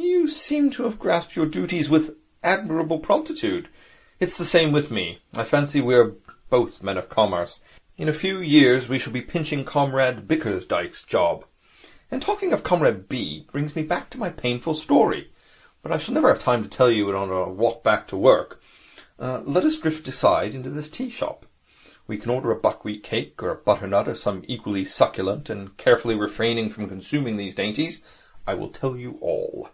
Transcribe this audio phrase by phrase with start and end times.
[0.00, 3.68] 'You seem to have grasped your duties with admirable promptitude.
[4.20, 5.20] It is the same with me.
[5.34, 6.14] I fancy we are
[6.50, 7.62] both born men of Commerce.
[7.96, 11.44] In a few years we shall be pinching Comrade Bickersdyke's job.
[12.12, 13.46] And talking of Comrade B.
[13.50, 15.32] brings me back to my painful story.
[15.82, 18.08] But I shall never have time to tell it to you during our walk back.
[18.12, 21.46] Let us drift aside into this tea shop.
[22.06, 25.74] We can order a buckwheat cake or a butter nut, or something equally succulent, and
[25.78, 28.02] carefully refraining from consuming these dainties,
[28.46, 29.70] I will tell you all.'